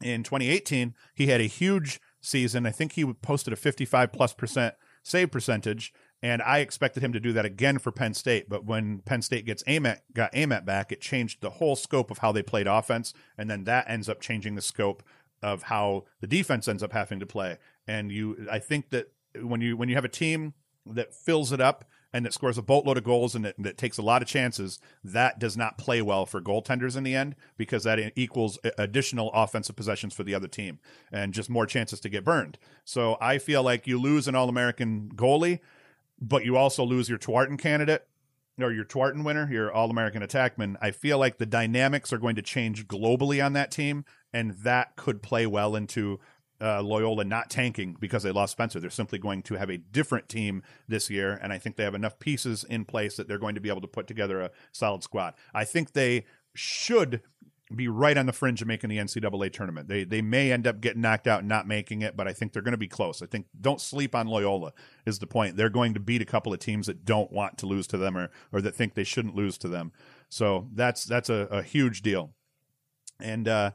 in 0.00 0.22
2018 0.22 0.94
he 1.12 1.26
had 1.26 1.40
a 1.40 1.44
huge 1.44 2.00
season. 2.20 2.66
I 2.66 2.70
think 2.70 2.92
he 2.92 3.04
posted 3.14 3.52
a 3.52 3.56
55 3.56 4.12
plus 4.12 4.32
percent 4.32 4.74
save 5.02 5.30
percentage. 5.30 5.92
And 6.20 6.42
I 6.42 6.58
expected 6.58 7.02
him 7.02 7.12
to 7.12 7.20
do 7.20 7.32
that 7.32 7.44
again 7.44 7.78
for 7.78 7.92
Penn 7.92 8.12
State, 8.12 8.48
but 8.48 8.64
when 8.64 8.98
Penn 9.00 9.22
State 9.22 9.46
gets 9.46 9.62
Ament 9.68 10.00
got 10.12 10.34
Ament 10.34 10.64
back, 10.64 10.90
it 10.90 11.00
changed 11.00 11.40
the 11.40 11.50
whole 11.50 11.76
scope 11.76 12.10
of 12.10 12.18
how 12.18 12.32
they 12.32 12.42
played 12.42 12.66
offense, 12.66 13.14
and 13.36 13.48
then 13.48 13.64
that 13.64 13.88
ends 13.88 14.08
up 14.08 14.20
changing 14.20 14.56
the 14.56 14.60
scope 14.60 15.04
of 15.42 15.64
how 15.64 16.04
the 16.20 16.26
defense 16.26 16.68
ends 16.68 16.82
up 16.82 16.92
having 16.92 17.20
to 17.20 17.26
play. 17.26 17.58
And 17.86 18.10
you, 18.10 18.46
I 18.50 18.58
think 18.58 18.90
that 18.90 19.12
when 19.40 19.60
you 19.60 19.76
when 19.76 19.88
you 19.88 19.94
have 19.94 20.04
a 20.04 20.08
team 20.08 20.54
that 20.86 21.14
fills 21.14 21.52
it 21.52 21.60
up 21.60 21.84
and 22.12 22.24
that 22.24 22.32
scores 22.32 22.56
a 22.56 22.62
boatload 22.62 22.96
of 22.96 23.04
goals 23.04 23.34
and 23.34 23.44
that, 23.44 23.54
that 23.58 23.76
takes 23.76 23.98
a 23.98 24.02
lot 24.02 24.22
of 24.22 24.28
chances, 24.28 24.80
that 25.04 25.38
does 25.38 25.56
not 25.56 25.76
play 25.76 26.00
well 26.00 26.24
for 26.24 26.40
goaltenders 26.40 26.96
in 26.96 27.04
the 27.04 27.14
end 27.14 27.36
because 27.58 27.84
that 27.84 27.98
equals 28.16 28.58
additional 28.78 29.30
offensive 29.34 29.76
possessions 29.76 30.14
for 30.14 30.22
the 30.22 30.34
other 30.34 30.48
team 30.48 30.78
and 31.12 31.34
just 31.34 31.50
more 31.50 31.66
chances 31.66 32.00
to 32.00 32.08
get 32.08 32.24
burned. 32.24 32.58
So 32.84 33.18
I 33.20 33.36
feel 33.38 33.62
like 33.62 33.86
you 33.86 34.00
lose 34.00 34.26
an 34.26 34.34
All 34.34 34.48
American 34.48 35.10
goalie, 35.14 35.60
but 36.18 36.44
you 36.44 36.56
also 36.56 36.82
lose 36.82 37.08
your 37.08 37.18
Tewaaraton 37.18 37.58
candidate 37.58 38.06
or 38.60 38.72
your 38.72 38.84
Tewaaraton 38.84 39.24
winner, 39.24 39.48
your 39.50 39.72
All 39.72 39.90
American 39.90 40.22
attackman, 40.22 40.76
I 40.80 40.90
feel 40.90 41.18
like 41.18 41.38
the 41.38 41.46
dynamics 41.46 42.12
are 42.12 42.18
going 42.18 42.36
to 42.36 42.42
change 42.42 42.86
globally 42.88 43.44
on 43.44 43.52
that 43.52 43.70
team, 43.70 44.04
and 44.32 44.52
that 44.58 44.96
could 44.96 45.22
play 45.22 45.46
well 45.46 45.74
into 45.76 46.20
uh, 46.60 46.82
Loyola 46.82 47.24
not 47.24 47.50
tanking 47.50 47.96
because 48.00 48.22
they 48.22 48.32
lost 48.32 48.52
Spencer. 48.52 48.80
They're 48.80 48.90
simply 48.90 49.18
going 49.18 49.42
to 49.42 49.54
have 49.54 49.70
a 49.70 49.78
different 49.78 50.28
team 50.28 50.62
this 50.88 51.08
year, 51.08 51.38
and 51.40 51.52
I 51.52 51.58
think 51.58 51.76
they 51.76 51.84
have 51.84 51.94
enough 51.94 52.18
pieces 52.18 52.64
in 52.64 52.84
place 52.84 53.16
that 53.16 53.28
they're 53.28 53.38
going 53.38 53.54
to 53.54 53.60
be 53.60 53.68
able 53.68 53.80
to 53.82 53.88
put 53.88 54.06
together 54.06 54.40
a 54.40 54.50
solid 54.72 55.02
squad. 55.02 55.34
I 55.54 55.64
think 55.64 55.92
they 55.92 56.24
should 56.54 57.22
be 57.74 57.86
right 57.86 58.16
on 58.16 58.26
the 58.26 58.32
fringe 58.32 58.62
of 58.62 58.68
making 58.68 58.88
the 58.88 58.96
NCAA 58.96 59.52
tournament. 59.52 59.88
They 59.88 60.04
they 60.04 60.22
may 60.22 60.50
end 60.52 60.66
up 60.66 60.80
getting 60.80 61.02
knocked 61.02 61.26
out 61.26 61.40
and 61.40 61.48
not 61.48 61.66
making 61.66 62.02
it, 62.02 62.16
but 62.16 62.26
I 62.26 62.32
think 62.32 62.52
they're 62.52 62.62
going 62.62 62.72
to 62.72 62.78
be 62.78 62.88
close. 62.88 63.20
I 63.22 63.26
think 63.26 63.46
don't 63.60 63.80
sleep 63.80 64.14
on 64.14 64.26
Loyola 64.26 64.72
is 65.04 65.18
the 65.18 65.26
point. 65.26 65.56
They're 65.56 65.68
going 65.68 65.94
to 65.94 66.00
beat 66.00 66.22
a 66.22 66.26
couple 66.26 66.52
of 66.52 66.60
teams 66.60 66.86
that 66.86 67.04
don't 67.04 67.30
want 67.30 67.58
to 67.58 67.66
lose 67.66 67.86
to 67.88 67.98
them 67.98 68.16
or 68.16 68.30
or 68.52 68.62
that 68.62 68.74
think 68.74 68.94
they 68.94 69.04
shouldn't 69.04 69.36
lose 69.36 69.58
to 69.58 69.68
them. 69.68 69.92
So 70.30 70.68
that's 70.72 71.04
that's 71.04 71.28
a, 71.28 71.46
a 71.50 71.62
huge 71.62 72.02
deal. 72.02 72.30
And 73.20 73.48
uh, 73.48 73.72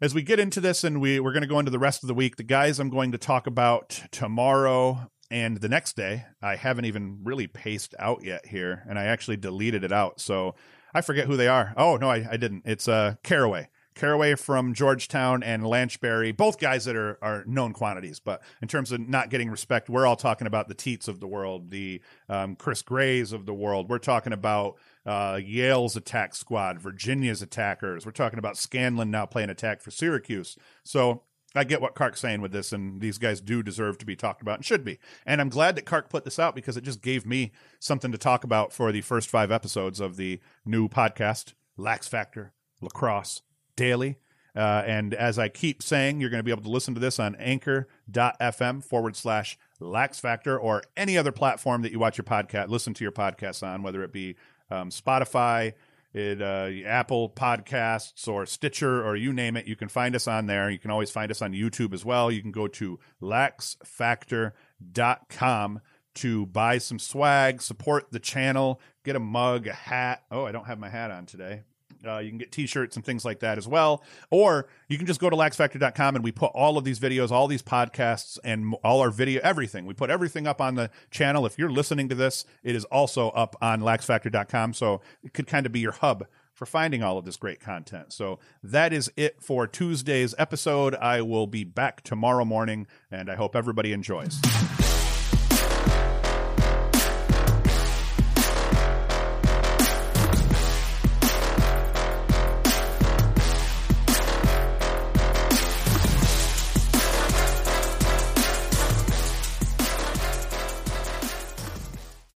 as 0.00 0.14
we 0.14 0.22
get 0.22 0.38
into 0.38 0.60
this 0.60 0.84
and 0.84 1.00
we 1.00 1.20
we're 1.20 1.32
going 1.32 1.42
to 1.42 1.48
go 1.48 1.58
into 1.58 1.70
the 1.70 1.78
rest 1.78 2.02
of 2.02 2.08
the 2.08 2.14
week, 2.14 2.36
the 2.36 2.42
guys 2.42 2.78
I'm 2.78 2.90
going 2.90 3.12
to 3.12 3.18
talk 3.18 3.46
about 3.46 4.02
tomorrow 4.10 5.10
and 5.30 5.56
the 5.56 5.68
next 5.68 5.96
day, 5.96 6.24
I 6.40 6.56
haven't 6.56 6.84
even 6.84 7.20
really 7.24 7.46
paced 7.46 7.94
out 7.98 8.22
yet 8.22 8.46
here, 8.46 8.84
and 8.88 8.98
I 8.98 9.06
actually 9.06 9.36
deleted 9.36 9.82
it 9.82 9.90
out. 9.92 10.20
So 10.20 10.54
I 10.94 11.00
forget 11.00 11.26
who 11.26 11.36
they 11.36 11.48
are. 11.48 11.74
Oh 11.76 11.96
no, 11.96 12.08
I, 12.08 12.26
I 12.30 12.36
didn't. 12.36 12.62
It's 12.64 12.88
uh 12.88 13.14
Carraway. 13.22 13.68
Carraway 13.96 14.34
from 14.34 14.74
Georgetown 14.74 15.42
and 15.42 15.62
Lanchbury, 15.62 16.36
both 16.36 16.58
guys 16.58 16.84
that 16.84 16.94
are 16.94 17.18
are 17.22 17.44
known 17.46 17.72
quantities. 17.72 18.20
But 18.20 18.42
in 18.62 18.68
terms 18.68 18.92
of 18.92 19.00
not 19.00 19.30
getting 19.30 19.50
respect, 19.50 19.88
we're 19.88 20.06
all 20.06 20.16
talking 20.16 20.46
about 20.46 20.68
the 20.68 20.74
Teats 20.74 21.08
of 21.08 21.18
the 21.18 21.26
world, 21.26 21.70
the 21.70 22.00
um, 22.28 22.54
Chris 22.56 22.82
Grays 22.82 23.32
of 23.32 23.46
the 23.46 23.54
world. 23.54 23.88
We're 23.88 23.98
talking 23.98 24.32
about 24.32 24.76
uh, 25.04 25.40
Yale's 25.42 25.96
attack 25.96 26.34
squad, 26.34 26.78
Virginia's 26.78 27.42
attackers. 27.42 28.04
We're 28.04 28.12
talking 28.12 28.38
about 28.38 28.56
Scanlan 28.56 29.10
now 29.10 29.26
playing 29.26 29.50
attack 29.50 29.80
for 29.80 29.90
Syracuse. 29.90 30.56
So 30.84 31.22
I 31.54 31.64
get 31.64 31.80
what 31.80 31.94
Kark's 31.94 32.20
saying 32.20 32.42
with 32.42 32.52
this, 32.52 32.72
and 32.72 33.00
these 33.00 33.16
guys 33.16 33.40
do 33.40 33.62
deserve 33.62 33.96
to 33.98 34.06
be 34.06 34.14
talked 34.14 34.42
about 34.42 34.56
and 34.56 34.64
should 34.64 34.84
be. 34.84 34.98
And 35.24 35.40
I'm 35.40 35.48
glad 35.48 35.74
that 35.76 35.86
Kark 35.86 36.10
put 36.10 36.24
this 36.24 36.38
out 36.38 36.54
because 36.54 36.76
it 36.76 36.84
just 36.84 37.00
gave 37.00 37.24
me 37.24 37.52
something 37.80 38.12
to 38.12 38.18
talk 38.18 38.44
about 38.44 38.74
for 38.74 38.92
the 38.92 39.00
first 39.00 39.30
five 39.30 39.50
episodes 39.50 40.00
of 40.00 40.16
the 40.16 40.38
new 40.66 40.86
podcast, 40.86 41.54
Lax 41.78 42.06
Factor 42.06 42.52
Lacrosse 42.82 43.40
Daily. 43.76 44.18
Uh, 44.56 44.82
and 44.86 45.12
as 45.12 45.38
I 45.38 45.50
keep 45.50 45.82
saying, 45.82 46.18
you're 46.20 46.30
going 46.30 46.38
to 46.38 46.44
be 46.44 46.50
able 46.50 46.62
to 46.62 46.70
listen 46.70 46.94
to 46.94 47.00
this 47.00 47.20
on 47.20 47.36
anchor.fm 47.36 48.82
forward 48.82 49.14
slash 49.14 49.58
lax 49.80 50.18
factor 50.18 50.58
or 50.58 50.82
any 50.96 51.18
other 51.18 51.30
platform 51.30 51.82
that 51.82 51.92
you 51.92 51.98
watch 51.98 52.16
your 52.16 52.24
podcast, 52.24 52.68
listen 52.68 52.94
to 52.94 53.04
your 53.04 53.12
podcasts 53.12 53.62
on, 53.62 53.82
whether 53.82 54.02
it 54.02 54.12
be 54.12 54.36
um, 54.70 54.88
Spotify, 54.88 55.74
it, 56.14 56.40
uh, 56.40 56.70
Apple 56.86 57.28
Podcasts 57.28 58.26
or 58.26 58.46
Stitcher 58.46 59.06
or 59.06 59.14
you 59.16 59.34
name 59.34 59.58
it. 59.58 59.66
You 59.66 59.76
can 59.76 59.88
find 59.88 60.16
us 60.16 60.26
on 60.26 60.46
there. 60.46 60.70
You 60.70 60.78
can 60.78 60.90
always 60.90 61.10
find 61.10 61.30
us 61.30 61.42
on 61.42 61.52
YouTube 61.52 61.92
as 61.92 62.06
well. 62.06 62.32
You 62.32 62.40
can 62.40 62.52
go 62.52 62.68
to 62.68 62.98
laxfactor.com 63.20 65.80
to 66.14 66.46
buy 66.46 66.78
some 66.78 66.98
swag, 66.98 67.60
support 67.60 68.06
the 68.10 68.18
channel, 68.18 68.80
get 69.04 69.16
a 69.16 69.20
mug, 69.20 69.66
a 69.66 69.74
hat. 69.74 70.22
Oh, 70.30 70.46
I 70.46 70.52
don't 70.52 70.64
have 70.64 70.78
my 70.78 70.88
hat 70.88 71.10
on 71.10 71.26
today. 71.26 71.64
Uh, 72.06 72.18
you 72.18 72.30
can 72.30 72.38
get 72.38 72.52
t-shirts 72.52 72.96
and 72.96 73.04
things 73.04 73.24
like 73.24 73.40
that 73.40 73.58
as 73.58 73.66
well. 73.66 74.02
Or 74.30 74.68
you 74.88 74.98
can 74.98 75.06
just 75.06 75.20
go 75.20 75.30
to 75.30 75.36
laxfactor.com 75.36 76.16
and 76.16 76.24
we 76.24 76.32
put 76.32 76.52
all 76.54 76.78
of 76.78 76.84
these 76.84 76.98
videos, 76.98 77.30
all 77.30 77.48
these 77.48 77.62
podcasts 77.62 78.38
and 78.44 78.74
all 78.84 79.00
our 79.00 79.10
video, 79.10 79.40
everything. 79.42 79.86
We 79.86 79.94
put 79.94 80.10
everything 80.10 80.46
up 80.46 80.60
on 80.60 80.74
the 80.74 80.90
channel. 81.10 81.46
If 81.46 81.58
you're 81.58 81.70
listening 81.70 82.08
to 82.08 82.14
this, 82.14 82.44
it 82.62 82.74
is 82.74 82.84
also 82.86 83.30
up 83.30 83.56
on 83.60 83.80
laxfactor.com. 83.80 84.74
So 84.74 85.00
it 85.22 85.34
could 85.34 85.46
kind 85.46 85.66
of 85.66 85.72
be 85.72 85.80
your 85.80 85.92
hub 85.92 86.26
for 86.56 86.64
finding 86.64 87.02
all 87.02 87.18
of 87.18 87.24
this 87.26 87.36
great 87.36 87.60
content. 87.60 88.12
So 88.12 88.38
that 88.62 88.92
is 88.92 89.12
it 89.16 89.42
for 89.42 89.66
Tuesday's 89.66 90.34
episode. 90.38 90.94
I 90.94 91.20
will 91.20 91.46
be 91.46 91.64
back 91.64 92.02
tomorrow 92.02 92.46
morning 92.46 92.86
and 93.10 93.30
I 93.30 93.34
hope 93.34 93.54
everybody 93.54 93.92
enjoys. 93.92 94.40